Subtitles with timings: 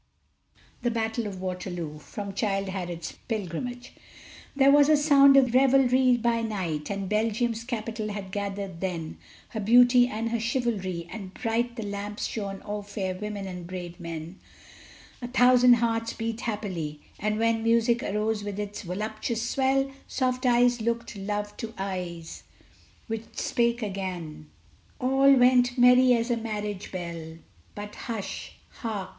[0.81, 3.93] THE BATTLE OF WATERLOO From 'Childe Harold's Pilgrimage'
[4.55, 9.19] There was a sound of revelry by night, And Belgium's capital had gathered then
[9.49, 13.99] Her beauty and her chivalry, and bright The lamps shone o'er fair women and brave
[13.99, 14.39] men;
[15.21, 20.81] A thousand hearts beat happily; and when Music arose with its voluptuous swell, Soft eyes
[20.81, 22.41] looked love to eyes
[23.05, 24.49] which spake again,
[24.99, 27.37] And all went merry as a marriage bell;
[27.75, 28.53] But hush!
[28.69, 29.09] hark!